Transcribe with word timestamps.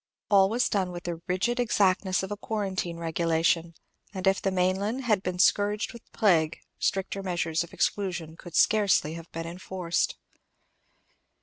All 0.31 0.49
was 0.49 0.67
done 0.67 0.91
with 0.91 1.03
the 1.03 1.21
rigid 1.27 1.59
exactness 1.59 2.23
of 2.23 2.31
a 2.31 2.35
quarantine 2.37 2.97
regulation; 2.97 3.75
and 4.15 4.25
if 4.25 4.41
the 4.41 4.49
mainland 4.49 5.03
had 5.03 5.21
been 5.21 5.37
scourged 5.37 5.93
with 5.93 6.11
plague, 6.11 6.57
stricter 6.79 7.21
measures 7.21 7.63
of 7.63 7.71
exclusion 7.71 8.35
could 8.35 8.55
scarcely 8.55 9.13
have 9.13 9.31
been 9.31 9.45
enforced. 9.45 10.17